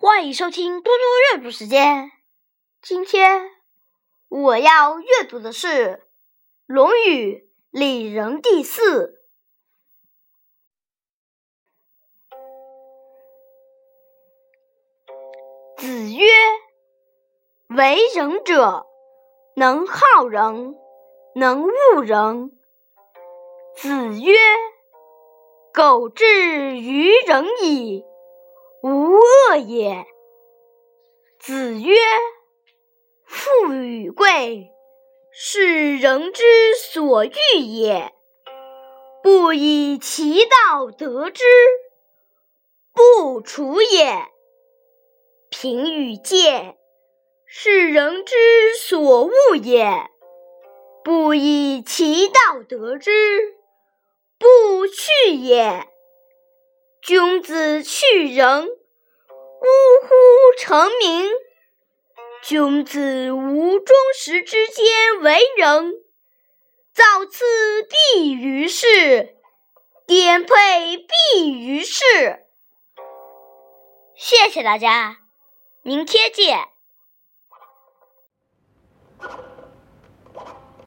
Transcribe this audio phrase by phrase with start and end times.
[0.00, 2.12] 欢迎收听嘟嘟阅读时间。
[2.80, 3.50] 今天
[4.28, 5.66] 我要阅读的是
[6.66, 9.20] 《论语·里仁》第四。
[15.76, 16.26] 子曰
[17.66, 18.86] ：“为人者，
[19.56, 20.76] 能好人，
[21.34, 22.56] 能恶人。”
[23.74, 24.32] 子曰
[25.74, 28.04] ：“苟志于仁矣。”
[28.80, 30.06] 无恶也。
[31.40, 31.96] 子曰
[33.26, 34.70] ：“富与贵，
[35.32, 36.44] 是人之
[36.76, 38.12] 所欲也。
[39.22, 41.44] 不以其道得之，
[42.92, 44.28] 不处也。
[45.50, 46.78] 贫与贱，
[47.46, 48.36] 是人之
[48.76, 50.08] 所恶也。
[51.02, 53.10] 不以其道得之，
[54.38, 55.88] 不去也。”
[57.08, 60.14] 君子去仁，呜呼！
[60.58, 61.26] 成名。
[62.42, 64.84] 君子无忠实之间
[65.22, 65.94] 为人，
[66.92, 67.46] 造次
[68.12, 69.38] 必于世，
[70.06, 72.04] 颠沛必于世。
[74.14, 75.16] 谢谢大家，
[75.80, 76.58] 明天见。